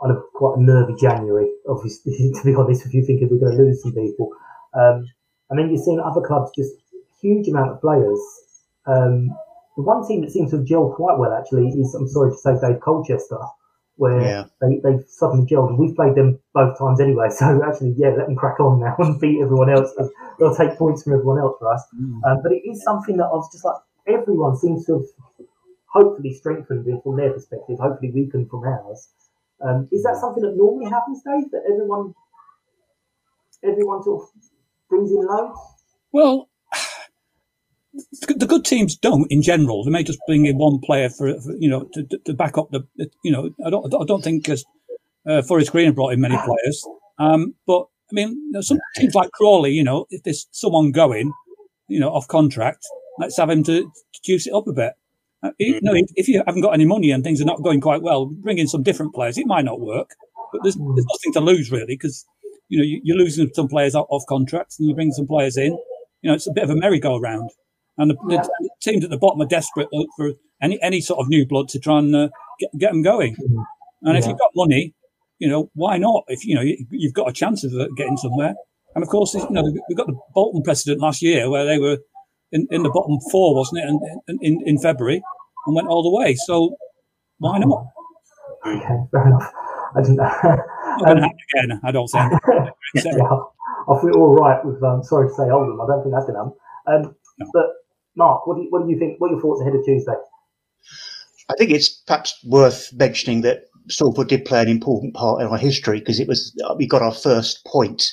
[0.01, 3.39] I had a quite a nervy January, obviously, to be honest with you, thinking we're
[3.39, 4.29] going to lose some people.
[4.73, 5.05] Um,
[5.49, 6.73] and then you're seeing other clubs just
[7.21, 8.19] huge amount of players.
[8.87, 9.29] Um,
[9.77, 12.37] the one team that seems to have gelled quite well, actually, is I'm sorry to
[12.37, 13.39] say, Dave Colchester,
[13.95, 14.45] where Yeah.
[14.59, 15.77] they, they've suddenly gelled.
[15.77, 19.19] We've played them both times anyway, so actually, yeah, let them crack on now and
[19.19, 19.91] beat everyone else.
[20.39, 21.83] They'll take points from everyone else for us.
[22.25, 23.75] Um, but it is something that I was just like,
[24.07, 25.05] everyone seems to have
[25.93, 29.09] hopefully strengthened it from their perspective, hopefully weakened from ours.
[29.63, 31.51] Um, is that something that normally happens, Dave?
[31.51, 32.13] That everyone,
[33.63, 34.29] everyone sort of
[34.89, 35.59] brings in loads?
[36.11, 36.49] Well,
[37.93, 39.83] the good teams don't in general.
[39.83, 42.71] They may just bring in one player for, for you know to, to, back up
[42.71, 42.85] the
[43.23, 44.65] you know I don't I don't think because
[45.27, 46.87] uh, Forest Green have brought in many players.
[47.19, 50.91] Um, but I mean, you know, some teams like Crawley, you know, if there's someone
[50.91, 51.31] going,
[51.87, 52.85] you know, off contract,
[53.19, 54.93] let's have him to, to juice it up a bit.
[55.43, 57.81] Uh, you know, if, if you haven't got any money and things are not going
[57.81, 59.37] quite well, bring in some different players.
[59.37, 60.11] It might not work,
[60.51, 62.25] but there's, there's nothing to lose really because
[62.69, 65.57] you know you, you're losing some players off, off contracts and you bring some players
[65.57, 65.77] in.
[66.21, 67.49] you know, it's a bit of a merry-go-round.
[67.97, 71.45] And the, the teams at the bottom are desperate for any any sort of new
[71.45, 73.35] blood to try and uh, get, get them going.
[73.35, 73.63] Mm.
[74.03, 74.93] And if you've got money,
[75.39, 76.23] you know, why not?
[76.27, 78.55] If you know you, you've got a chance of uh, getting somewhere.
[78.95, 81.97] And of course, you know, we got the Bolton precedent last year where they were
[82.51, 83.87] in, in the bottom four, wasn't it?
[83.87, 85.21] And and in, in February
[85.65, 86.35] and went all the way.
[86.35, 86.75] So
[87.37, 87.87] why not?
[88.65, 89.51] Okay, fair enough.
[89.95, 90.23] I didn't know.
[90.23, 92.31] Not going to happen again, I don't think.
[92.95, 93.11] yeah,
[93.89, 94.81] I feel all right with.
[94.83, 95.81] Um, sorry to say, Oldham.
[95.81, 97.05] I don't think that's going to happen.
[97.07, 97.47] Um, No.
[97.53, 97.65] But
[98.15, 99.19] Mark, what do you, what do you think?
[99.19, 100.13] What are your thoughts ahead of Tuesday?
[101.49, 105.57] I think it's perhaps worth mentioning that Salford did play an important part in our
[105.57, 108.03] history because it was we got our first point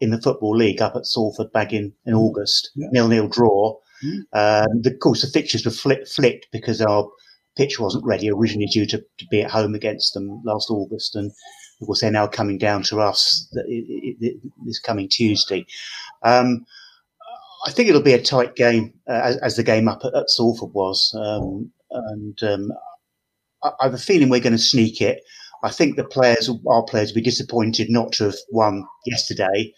[0.00, 2.88] in the football league up at Salford back in, in August, Yeah.
[2.92, 3.78] nil nil draw.
[4.04, 4.18] Mm.
[4.32, 7.08] Um, the, of course, the fixtures were flipped, flipped because our
[7.56, 11.32] pitch wasn't ready originally due to, to be at home against them last August, and
[11.80, 13.50] of course they're now coming down to us
[14.64, 15.64] this coming Tuesday.
[16.22, 16.66] Um,
[17.66, 20.30] I think it'll be a tight game, uh, as, as the game up at, at
[20.30, 22.72] Salford was, um, and um,
[23.62, 25.20] I, I have a feeling we're going to sneak it.
[25.64, 29.72] I think the players, our players, will be disappointed not to have won yesterday,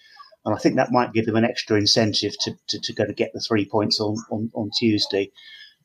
[0.45, 3.15] and I think that might give them an extra incentive to, to, to go to
[3.15, 5.31] get the three points on on, on Tuesday.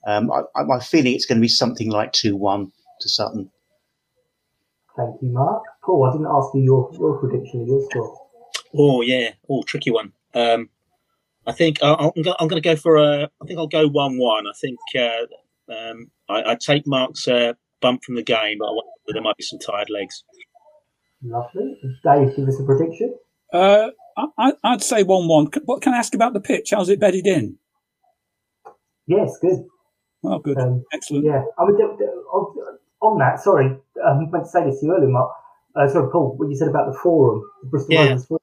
[0.06, 3.50] Um, I, I, my feeling it's going to be something like two one to Sutton.
[4.98, 5.64] Thank you, Mark.
[5.84, 8.28] Paul, I didn't ask you your, your prediction of your score.
[8.76, 10.12] Oh yeah, oh tricky one.
[10.34, 10.70] Um,
[11.46, 13.30] I think I- I'm, going to go for a.
[13.42, 14.48] I think I'll go one-one.
[14.48, 18.72] I think uh, um, I, I take Mark's uh, bump from the game, but I
[18.72, 20.24] wonder there might be some tired legs.
[21.24, 21.78] Lovely.
[22.04, 23.16] Dave, give us a prediction.
[23.52, 25.48] Uh, I, I- I'd say 1 1.
[25.66, 26.70] What can I ask about the pitch?
[26.72, 27.58] How's it bedded in?
[29.08, 29.66] Yes, good.
[30.24, 30.58] Oh, good.
[30.58, 31.26] Um, Excellent.
[31.26, 32.56] Yeah, I mean, th- th- on
[33.02, 35.30] on that, sorry, um, I meant to say this to you earlier, Mark.
[35.76, 38.04] Uh, sorry, Paul, what you said about the forum, the Bristol Yeah.
[38.06, 38.40] Rovers forum,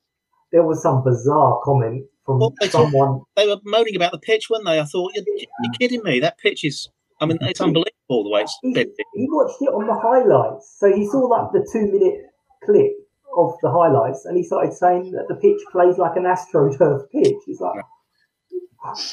[0.53, 3.23] there was some bizarre comment from Well, they someone.
[3.37, 4.81] They were moaning about the pitch, weren't they?
[4.81, 6.21] I thought you're, you're kidding me.
[6.21, 6.89] That pitch is.
[7.21, 10.91] I mean, it's unbelievable the way it's He, he watched it on the highlights, so
[10.91, 12.25] he saw like the two minute
[12.65, 12.93] clip
[13.37, 17.37] of the highlights, and he started saying that the pitch plays like an AstroTurf pitch.
[17.47, 17.85] He's like,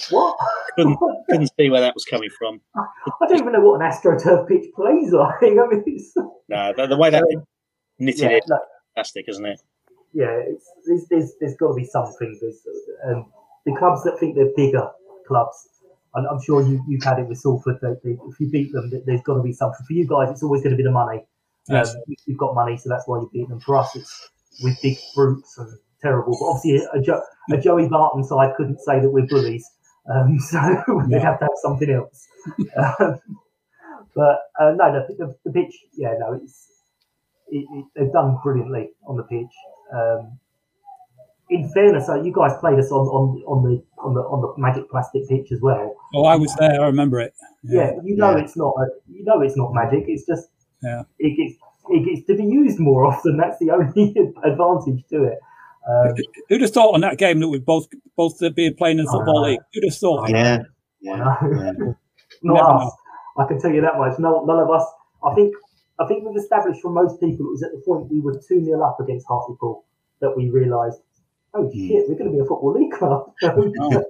[0.10, 0.38] what?
[0.76, 0.98] Couldn't,
[1.30, 2.62] couldn't see where that was coming from.
[2.76, 5.36] I don't even know what an AstroTurf pitch plays like.
[5.42, 6.14] I mean, it's,
[6.48, 7.24] No, the, the way that
[8.00, 8.60] knitted yeah, it, no,
[8.96, 9.62] fantastic, isn't it?
[10.14, 12.38] Yeah, it's, there's, there's, there's got to be something.
[12.42, 12.62] There's,
[13.06, 13.32] um,
[13.66, 14.90] the clubs that think they're bigger
[15.28, 15.70] clubs,
[16.16, 17.80] and I'm sure you, you've had it with Salford.
[17.82, 19.86] That they, if you beat them, there's got to be something.
[19.86, 21.24] For you guys, it's always going to be the money.
[21.70, 21.94] Yes.
[21.94, 23.60] Um, you've got money, so that's why you beat them.
[23.60, 24.30] For us, it's
[24.64, 26.38] with big brutes and terrible.
[26.40, 29.70] But obviously, a, jo- a Joey Barton side couldn't say that we're bullies,
[30.14, 30.60] um, so
[31.10, 32.28] they'd have to have something else.
[32.78, 33.20] um,
[34.16, 36.68] but uh, no, the, the, the pitch, yeah, no, it's
[37.50, 39.54] it, it, they've done brilliantly on the pitch.
[39.94, 40.40] Um,
[41.50, 44.62] in fairness, uh, you guys played us on, on, on the on the on the
[44.62, 45.96] magic plastic pitch as well.
[46.14, 46.82] Oh, I was there.
[46.82, 47.34] I remember it.
[47.64, 48.44] Yeah, you know Yeah.
[48.44, 50.06] it's not a, you know it's not magic.
[50.08, 50.50] It's just
[50.84, 51.04] Yeah.
[51.20, 51.58] it gets
[51.90, 53.38] it gets to be used more often.
[53.38, 55.40] That's the only advantage to it.
[55.90, 56.14] Um,
[56.50, 59.44] Who'd have thought on that game that we'd both both be playing in the football
[59.44, 59.62] league?
[59.74, 60.30] Who'd have thought?
[60.30, 60.66] Yeah, I
[61.00, 61.74] yeah, yeah.
[62.44, 62.92] not Never us.
[63.38, 64.20] I can tell you that much.
[64.20, 64.84] No, none of us.
[65.24, 65.56] I think
[66.00, 68.64] I think we've established from most people it was at the point we were two
[68.64, 69.84] 0 up against Hartlepool
[70.22, 71.02] that we realised,
[71.54, 71.88] oh Hmm.
[71.88, 73.32] shit, we're going to be a football league club.
[73.44, 74.04] Oh.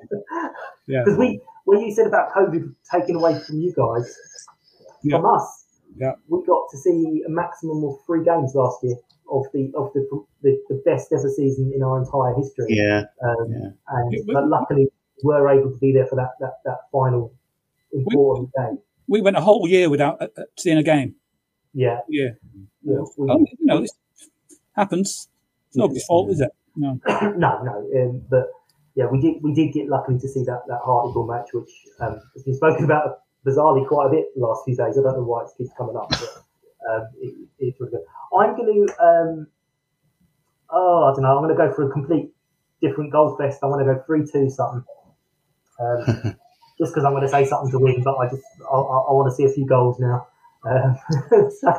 [0.87, 1.01] Yeah.
[1.03, 4.15] Because we, when you said about COVID taken away from you guys,
[5.03, 5.17] Yeah.
[5.17, 5.65] from us,
[5.97, 6.13] Yeah.
[6.29, 8.95] we got to see a maximum of three games last year
[9.29, 10.07] of the of the
[10.43, 12.67] the, the best ever season in our entire history.
[12.69, 13.03] yeah.
[13.21, 13.69] Um, Yeah.
[13.89, 14.87] And but luckily,
[15.23, 17.33] we were able to be there for that that, that final
[17.91, 18.79] important game.
[19.07, 21.15] We went a whole year without uh, uh, seeing a game.
[21.77, 22.29] Yeah, Yeah.
[22.81, 22.97] yeah.
[23.17, 23.91] We, Oh, you know, this
[24.75, 25.29] happens.
[25.67, 26.51] It's nobody's fault, is it?
[26.75, 26.99] No.
[27.37, 28.49] no, no, um, but
[28.95, 32.19] yeah, we did we did get luckily to see that that Hartlepool match, which um,
[32.33, 34.97] has been spoken about bizarrely quite a bit the last few days.
[34.97, 36.43] I don't know why it keeps coming up, but
[36.89, 38.01] um, it, it's really good.
[38.35, 39.47] I'm going to, um,
[40.71, 41.37] oh, I don't know.
[41.37, 42.31] I'm going to go for a complete
[42.81, 43.59] different goal fest.
[43.61, 44.83] I'm going to go three two something.
[45.79, 45.99] Um,
[46.79, 49.13] just because I'm going to say something to win, but I just I, I, I
[49.13, 50.25] want to see a few goals now.
[50.65, 50.97] Um,
[51.61, 51.69] so,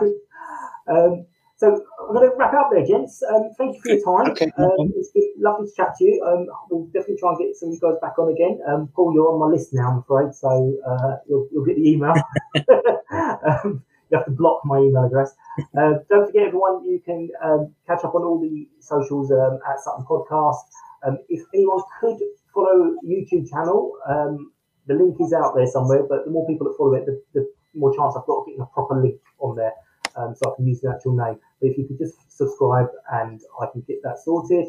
[0.88, 1.66] um, so
[2.00, 3.22] I'm going to wrap up there, gents.
[3.22, 4.30] Um, thank you for your time.
[4.32, 4.46] Okay.
[4.58, 6.22] Um, it's been lovely to chat to you.
[6.24, 8.60] Um, we'll definitely try and get some of you guys back on again.
[8.68, 10.48] Um, Paul, you're on my list now, I'm afraid, so
[10.86, 12.14] uh, you'll, you'll get the email.
[13.42, 15.34] um, you have to block my email address.
[15.76, 19.80] Uh, don't forget, everyone, you can um, catch up on all the socials um, at
[19.80, 20.62] Sutton Podcast.
[21.06, 22.18] Um, if anyone could
[22.54, 24.52] follow YouTube channel, um,
[24.86, 27.50] the link is out there somewhere, but the more people that follow it, the, the
[27.78, 29.72] more chance I've got of getting a proper link on there
[30.16, 31.38] um, so I can use the actual name.
[31.60, 34.66] But if you could just subscribe and I can get that sorted.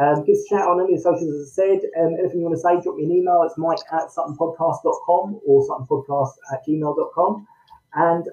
[0.00, 1.80] Um, give us a shout on any of the socials, as I said.
[2.00, 3.42] Um, anything you want to say, drop me an email.
[3.44, 7.46] It's mike at suttonpodcast.com or suttonpodcast at gmail.com.
[7.94, 8.24] And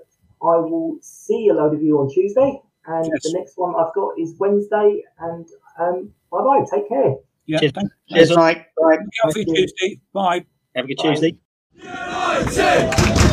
[0.42, 2.62] I will see a load of you on Tuesday.
[2.86, 3.24] And Yes.
[3.24, 5.04] the next one I've got is Wednesday.
[5.20, 5.48] And
[5.78, 6.64] um, bye bye.
[6.74, 7.16] Take care.
[7.46, 7.60] Yeah.
[7.60, 7.72] Cheers.
[7.74, 8.68] Thank Cheers, Mike.
[8.82, 8.98] Bye.
[9.26, 10.00] you for your Tuesday.
[10.14, 10.46] Bye.
[10.76, 11.10] Have a good Bye.
[11.14, 11.38] Tuesday.
[11.78, 13.29] Sports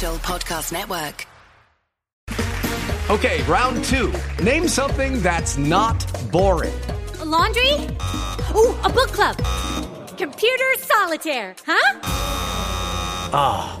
[0.00, 1.26] Social Podcast Network.
[3.10, 4.12] Okay, round two.
[4.42, 6.72] Name something that's not boring.
[7.24, 7.74] laundry?
[8.56, 9.36] Ooh, a book club.
[10.16, 12.00] Computer solitaire, huh?
[13.32, 13.80] Ah,